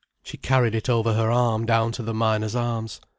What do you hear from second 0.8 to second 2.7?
over her arm down to the Miners'